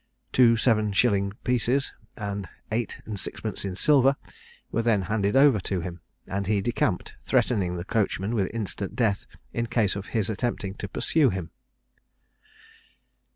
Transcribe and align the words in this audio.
Two 0.33 0.57
seven 0.57 0.91
shilling 0.93 1.33
pieces, 1.43 1.93
and 2.17 2.49
eight 2.71 2.99
and 3.05 3.19
sixpence 3.19 3.63
in 3.63 3.75
silver, 3.75 4.15
were 4.71 4.81
then 4.81 5.03
handed 5.03 5.35
over 5.35 5.59
to 5.59 5.81
him, 5.81 6.01
and 6.25 6.47
he 6.47 6.59
decamped, 6.59 7.13
threatening 7.23 7.75
the 7.77 7.85
coachman 7.85 8.33
with 8.33 8.49
instant 8.51 8.95
death 8.95 9.27
in 9.53 9.67
case 9.67 9.95
of 9.95 10.07
his 10.07 10.27
attempting 10.27 10.73
to 10.73 10.87
pursue 10.87 11.29
him. 11.29 11.51